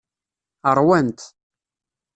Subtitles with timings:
[0.77, 1.19] Ṛwant.